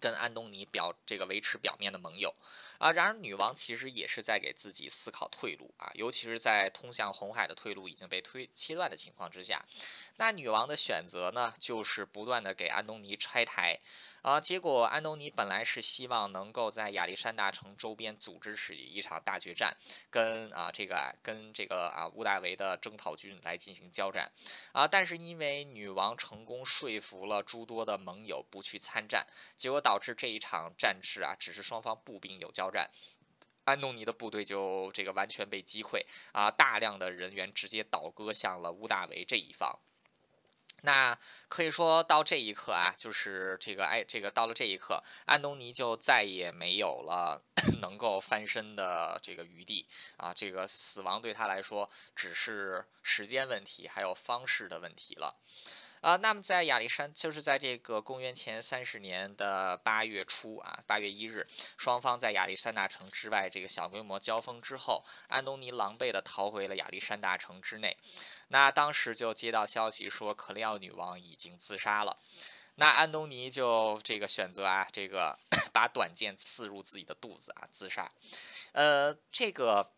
[0.00, 2.34] 跟安东尼表这个维持表面的盟友
[2.78, 9.64] 啊，然而女王其实也是在给自己思考退路啊，尤其是在通向红海的退路已经被推切断的情况之下，
[10.16, 13.78] 那女王的选择呢，就是不断的给安东尼拆台。
[14.22, 19.74] 啊，结果安东尼本来是希望能够在亚历山大城周边组织起一场大决战，
[20.10, 24.30] 跟啊这个跟这个啊乌大维的征讨军来进行交战，
[24.72, 32.90] 啊，但是因为女王成功说服了诸多的盟友不去参战，结果导致这一场战事啊只是双方步兵有交战，
[33.64, 39.78] 安东尼的部队就这个完全被击溃啊，大量的人员直接倒戈向了乌大维这一方。
[40.82, 47.42] 那可以说到这一刻啊，就是这个哎，这个到了这一刻，安东尼就再也没有了
[47.82, 55.36] 能够翻身的这个余地啊，这个死亡对他来说只是时间问题，还有方式的问题了。
[56.00, 67.94] 啊，那么在亚历山，就是在这个公元前三十年的八月初啊，八月一日，双方在亚历山大城之外这个小规模交锋之后，安东尼狼狈地逃回了亚历山大城之内。
[68.48, 72.16] 那当时就接到消息说，克里奥女王已经自杀了。
[72.76, 75.38] 那安东尼就这个选择啊，这个
[75.70, 78.10] 把短剑刺入自己的肚子啊，自杀。
[78.72, 79.92] 呃，这个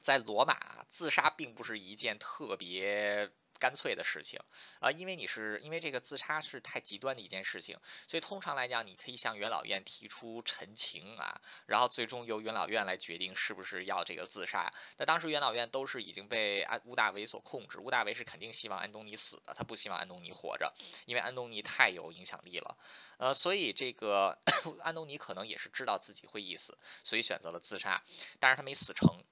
[0.00, 3.28] 在罗马自杀并不是一件特别。
[3.58, 4.38] 干脆的事情
[4.80, 14.72] 啊，因为你是因为这个自杀是太极端的一件事情，所以通常来讲，你可以向元老院提出陈情啊，然后最终由元老院来决定是不是要这个自杀。
[14.98, 20.72] 那当时元老院都是已经被安乌大维所控制，乌大维是肯定希望安东尼死的，他不希望安东尼活着，
[21.06, 22.76] 因为安东尼太有影响力了。
[23.18, 24.38] 呃，所以这个
[24.82, 28.02] 安东尼可能也是知道自己会一死，所以选择了自杀，
[28.38, 29.24] 但是他没死成。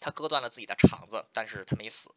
[0.00, 2.10] 他割断了自己的肠子，但是他没死，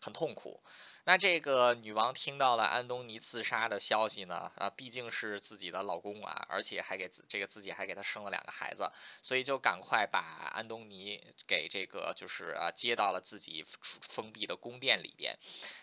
[0.00, 0.62] 很痛苦。
[1.06, 4.50] 那这个女王听到了安东尼自杀的消息呢？
[4.56, 8.90] 啊，毕竟是自己的老公啊，而且还给自这个自己还给他生了两个孩子，
[9.20, 13.62] 所以就赶快把安东尼给这个就是啊接到了自己
[14.08, 15.38] 封闭的宫殿里边。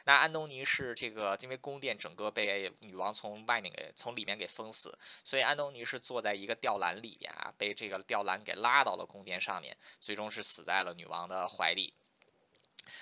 [0.05, 11.93] 那安东尼是这个因为宫殿整个被女王从外面给从里面给封死，所以安东尼是坐在一个吊篮里边啊，被这个吊篮给拉到了宫殿上面，最终是死在了女王的怀里。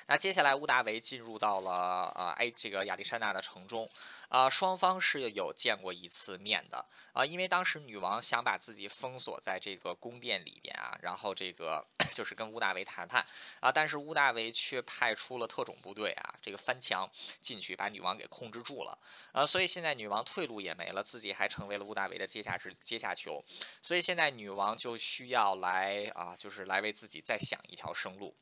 [0.07, 3.89] 那接下来，乌大维进入到了呃哎这个亚历山大的城中，
[4.29, 6.85] 啊，双方是有见过一次面的。
[7.13, 13.25] 啊，因为当时女王想把自己封锁在这个宫殿里边啊，然后这个 就是跟乌大维谈判。
[13.59, 17.09] 啊，但是乌大维却派出了特种部队啊，这个翻墙
[17.41, 18.97] 进去把女王给控制住了。
[19.31, 23.43] 啊，所以现在女王退路也没了，自己还成为了乌大维的阶下之阶下囚，
[23.81, 28.35] 所以现在女王就需要来啊，就是来为自己再想一条生路。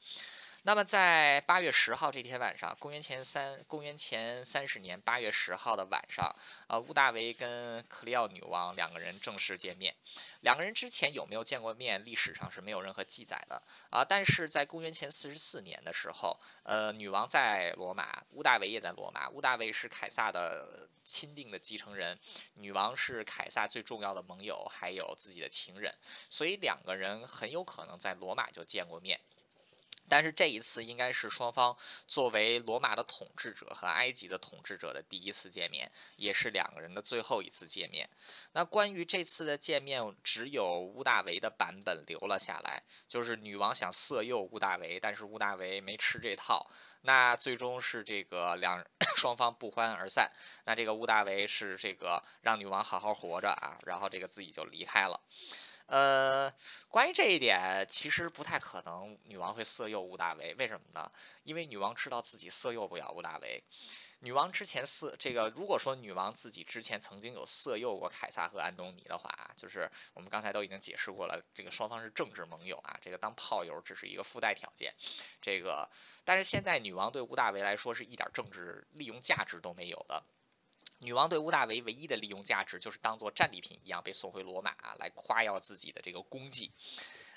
[0.63, 6.35] 那么在八月十号这天晚上，公元前三公元前三十年八月十号的晚上，
[6.67, 9.95] 呃，乌大维跟克利奥女王两个人正式见面。
[10.41, 14.03] 两个人之前有没有见过面，历史上是没有任何记载的啊。
[14.03, 19.29] 但是在公元前四十四年的时候，呃，女王在罗马，乌大维也在罗马。
[19.29, 22.19] 乌大维是凯撒的钦定的继承人，
[22.55, 25.93] 女王是凯撒最重要的盟友，还有自己的情人，
[26.29, 29.17] 所以两个人很有可能在罗马就见过面。
[30.09, 31.75] 但是这一次应该是双方
[32.07, 38.09] 作为罗马的统治者和埃及的统治者的第一次见面，也是两个人的最后一次见面。
[38.53, 46.65] 那关于这次的见面，只有乌大维的版本留了下来，就是女王想色诱乌大维，但是乌大维没吃这套。
[47.01, 48.83] 那最终是这个两
[49.15, 50.29] 双方不欢而散。
[50.65, 55.19] 那这个乌大维是这个让女王好好活着啊，然后这个自己就离开了。
[55.87, 56.53] 呃。
[56.89, 61.11] 关于这一点，其实不太可能女王会色诱乌大维，为什么呢？
[61.43, 63.63] 因为女王知道自己色诱不了乌大维。
[64.21, 74.91] 女王之前色这个，如果说女王自己之前曾经有色诱过凯撒和安东尼的话，就是我们刚才都已经解释过了，这个双方是政治盟友啊，这个当炮友只是一个附带条件。
[75.39, 75.87] 这个，
[76.25, 80.23] 但是现在女王对乌大维来说是一点政治利用价值都没有的。
[80.99, 86.71] 女王对乌大维唯一的利用价值就是当做战利品一样被送回罗马来夸耀自己的这个功绩。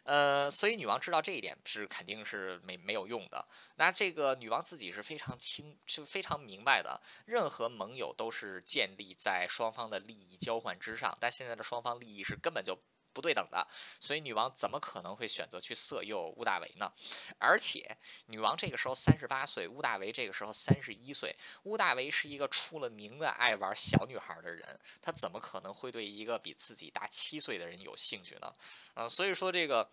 [0.05, 3.47] 呃，所以女王知道这一点是肯定是没没有用的。
[3.77, 7.01] 那这个女王自己是非常清，是非常明白的。
[7.27, 12.79] 任何盟友都是建立在双方的利益交换之上，但现在的双方利益是根本就。
[13.13, 13.67] 不对等的，
[14.01, 16.91] 所以女王怎么可能会选择去色诱乌大维呢？
[17.39, 17.97] 而且
[18.27, 28.53] 女王这个时候三十八岁，乌大维这个时候三十一岁，乌大维是一个出了名的爱玩小女孩的人，他怎么可能会对一个比自己大七岁的人有兴趣呢？
[28.95, 29.89] 嗯，所以说这个。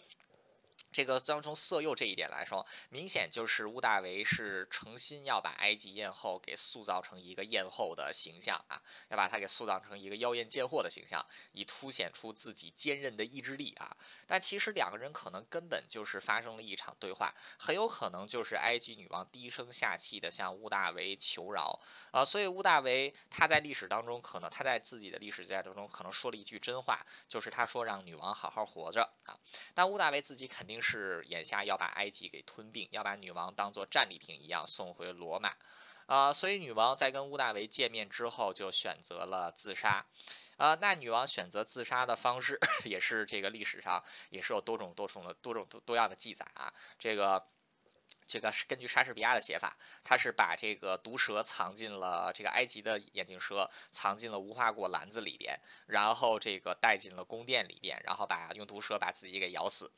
[0.97, 13.95] 这个当从色诱这一点来说，明显就是乌大维是诚心要把埃及艳后给塑造成一个艳后的形象啊，要把她给塑造成一个妖艳贱货的形象，以凸显出自己坚韧的意志力啊。
[14.25, 21.79] 但其实两个人可能根本就是发生了一场对话，很有可能就是埃及女王低声下气的向乌大维求饶
[22.09, 22.25] 啊。
[22.25, 29.37] 所以乌大维他在历史当中可能他在自己的历史阶段中可能说了一句真话，就是他说让女王好好活着啊。
[29.75, 30.86] 但乌大维自己肯定是。
[30.87, 35.53] 是眼下要把埃及给吞并，要把女王当做战利品一样送回罗马，
[36.05, 40.05] 啊，所以女王在跟乌大维见面之后就选择了自杀，
[40.55, 47.45] 啊，那女王选择自杀的方式 也是这个历史上也是有多种多种的多种多多样的记载啊，这个。
[48.29, 59.89] 这个是根据莎士比亚的写法，他是把这个毒蛇藏进了这个埃及的眼镜蛇藏进了无花果篮子里边，然后这个带进了宫殿里边，然后把用毒蛇把自己给咬死。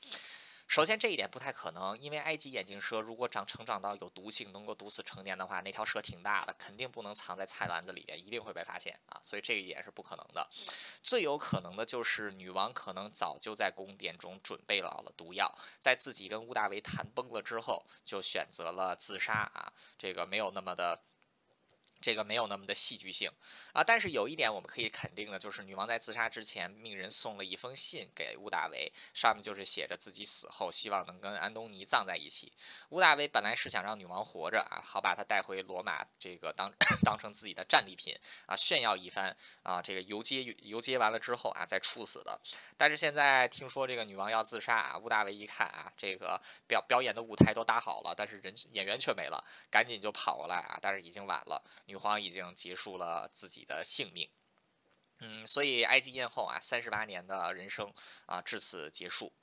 [0.69, 10.47] 首先这一点不太可能，因为埃及眼镜蛇如果长成长到有毒性，能够毒死成年的话，那条蛇挺大的，肯定不能藏在菜篮子里边，一定会被发现啊，所以这一点是不可能的。
[11.01, 21.01] 最有可能的就是女王可能早就在宫殿中准备好了毒药，在自己跟乌大维谈崩了之后，就选择了自杀啊，这个没有那么的。
[22.01, 23.29] 这个没有那么的戏剧性
[23.73, 32.53] 啊，但是有一点我们可以肯定的，就是女王在自杀之前，命人送了一封信给乌大维，上面就是写着自己死后希望能跟安东尼葬在一起。
[32.89, 36.71] 乌大维本来是想让女王活着啊，好把她带回罗马，这个当
[37.03, 42.39] 当成自己的战利品啊，炫耀一番啊，这个游街游街完了之后啊，再处死的。
[42.77, 51.61] 但是现在听说这个女王要自杀啊，乌大维一看啊，这个表表演的舞台都搭好了，但是人演员却没了，赶紧就跑过来啊，但是已经晚了。
[51.89, 54.29] 女皇已经结束了自己的性命，
[55.21, 57.91] 嗯，所以埃及艳后啊，三十八年的人生
[58.27, 59.33] 啊，至此结束。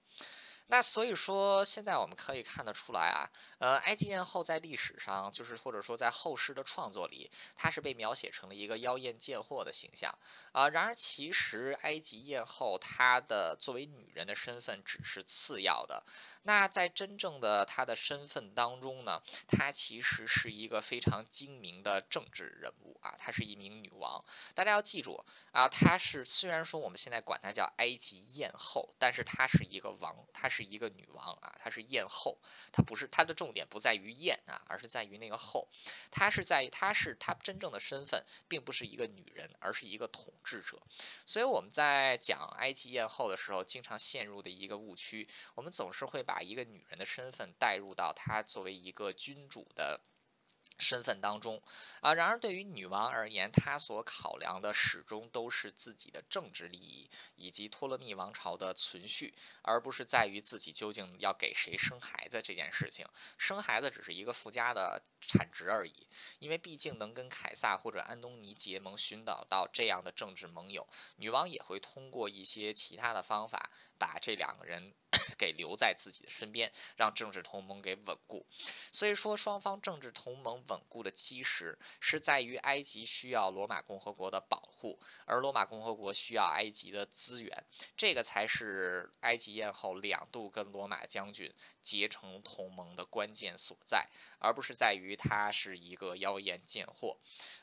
[0.69, 10.13] 那所以说，现在我们可以看得出来啊，呃，埃及艳后在历史上，就是或者说在后世的创作里，她是被描写成了一个妖艳贱货的形象
[10.51, 10.69] 啊。
[10.69, 16.03] 然而，其实埃及艳后她的作为女人的身份只是次要的。
[16.43, 24.25] 那在真正的她的身份当中呢，她其实是一个非常精明的政治人物啊，她是一名女王。
[24.55, 32.39] 大家要记住啊，她是虽然说我们现在管她叫埃及艳后，但是她是一个王，她是是一个女王啊，她是艳后，
[32.73, 35.69] 她不是她的重点不在于艳啊，而是在于那个后，
[36.11, 40.81] 她是在她是她真正的身份，并不是一个女人，而是一个统治者。
[41.27, 50.01] 所以我们在讲埃及艳后的时候，经常陷入的一个误区，我们总是会把一个女人的身份带入到她作为一个君主的。
[50.79, 51.63] 身份当中
[52.01, 63.07] 啊，然而对于女王而言，她所考量的始终都是自己的政治利益以及托勒密王朝的存续，而不是在于自己究竟要给谁生孩子这件事情。
[63.39, 66.07] 生孩子只是一个附加的产值而已，
[66.39, 74.95] 因为毕竟能跟凯撒或者安东尼结盟，寻找到这样的政治盟友，女王也会通过一些其他的方法把这两个人。
[75.39, 78.47] 给留在自己的身边，让政治同盟给稳固。
[78.93, 87.65] 所以说，双方政治同盟稳固的基石是在于埃及需要罗马共和国的保护，而罗马共和国需要埃及的资源。
[87.97, 94.07] 这个才是埃及艳后两度跟罗马将军结成同盟的关键所在，
[94.39, 97.17] 而不是在于他是一个妖艳贱货。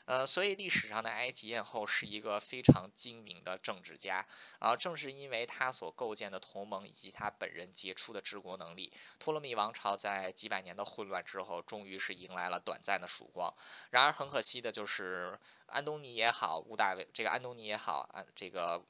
[0.06, 4.26] 呃，所以历史上的埃及艳后是一个非常精明的政治家。
[4.58, 13.54] 啊，正是因为他所构建的同盟以及他本人杰出的治国能力，托勒密王朝在几百年的混乱之后，终于是迎来了短暂的曙光。
[13.90, 18.84] 然而很可惜的就是，安东尼也好，乌大维这个安东尼也好，啊，这个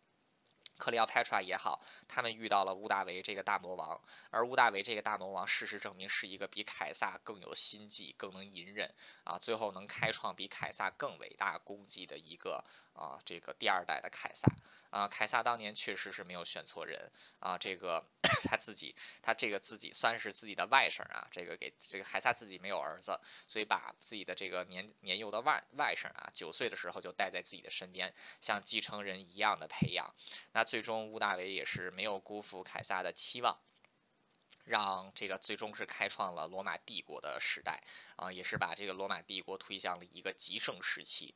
[0.77, 12.65] 克里奥佩特也好，他们遇到了乌大维这个大魔王，而乌大维这个大魔王，事实证明是一个比凯撒更有心计、更能隐忍啊，最后能开创比凯撒更伟大功绩的一个
[12.95, 14.49] 啊，这个第二代的凯撒
[14.91, 15.07] 啊。
[15.07, 18.05] 凯撒当年确实是没有选错人啊，这个
[18.49, 30.15] 他自己，他这个自己算是自己的外甥啊，这个给这个凯撒自己没有儿子，所以把自己的这个年年幼的外外甥啊，九岁的时候就带在自己的身边，像继承人一样的培养。
[30.53, 33.59] 那最终，屋大维也是没有辜负凯撒的期望，
[34.65, 37.81] 让这个最终是开创了罗马帝国的时代
[38.17, 41.35] 啊，也是把这个罗马帝国推向了一个极盛时期。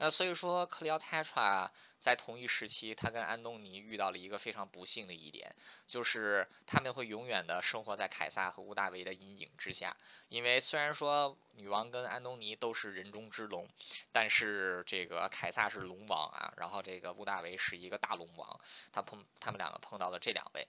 [0.00, 5.54] 那所以说，克里奥佩特拉在同一时期，他跟安东尼遇到了一个非常不幸的一点，
[5.86, 9.94] 就是他们会永远的生活在凯撒和屋大维的阴影之下，
[10.30, 11.36] 因为虽然说。
[11.56, 13.68] 女王跟安东尼都是人中之龙，
[14.10, 20.66] 但是这个凯撒是龙王啊，然后这个屋大维是一个大龙王，他碰他们两个碰到了这两位，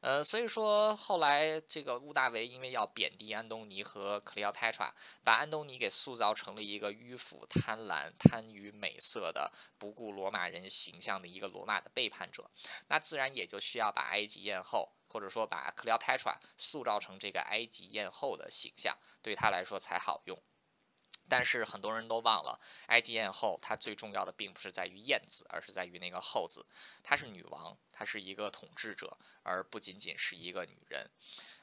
[0.00, 12.50] 呃，所以说后来这个屋大维因为要贬低安东尼和克里奥佩特拉，把安东尼给塑造成了一个迂腐、贪婪、贪美色的、不顾罗马人形象的一个罗马的背叛者，
[12.88, 14.92] 那自然也就需要把埃及艳后。
[15.12, 20.40] 或者说把克里奥帕特拉塑造成这个埃及艳后的形象，对他来说才好用。
[21.30, 26.66] 但是很多人都忘了，埃及艳后她最重要的并不是在于艳字，而是在于那个后字。
[27.02, 31.08] 她是女王，她是一个统治者，而不仅仅是一个女人。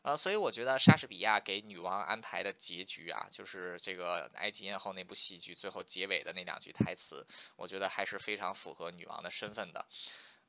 [0.04, 9.86] 呃，所以我觉得莎士比亚给女王安排的结局啊，就是这个埃及艳后那部戏剧最后结尾的那两句台词，我觉得还是非常符合女王的身份的。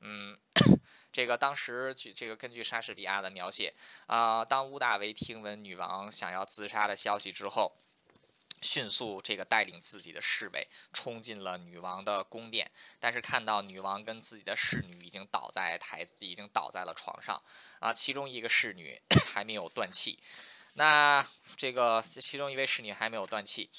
[0.01, 0.39] 嗯，
[1.11, 3.75] 这个当时据这个根据莎士比亚的描写
[4.07, 7.75] 啊，当乌大维听闻女王想要自杀的消息之后，
[8.61, 17.41] 迅速这个带领自己的侍卫冲进了女王的宫殿，但是看到女王跟自己的侍女已经倒在台，已经倒在了床上
[17.79, 19.01] 啊，其中一个侍女
[19.33, 20.19] 还没有断气，
[20.73, 23.69] 那这个其中一位侍女还没有断气，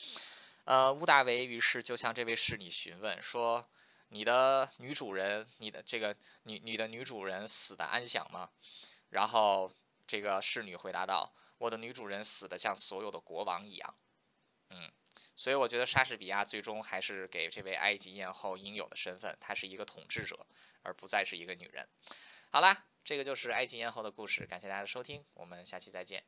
[0.65, 3.69] 呃，乌大维于是就向这位侍女询问说。
[4.13, 6.13] 你的女主人，你的这个
[6.43, 8.51] 女你的女主人死的安详吗？
[9.11, 9.71] 然后
[10.05, 13.95] 这个侍女回答道：“我的女主人死的像所有的国王一样。”
[14.71, 14.91] 嗯，
[15.37, 20.47] 所以我觉得莎士比亚最终还是给这位埃及艳后应有的身份，她是一个统治者，
[20.83, 21.87] 而不再是一个女人。
[22.51, 26.25] 好啦，这个就是埃及艳后的故事，感谢大家的收听，我们下期再见。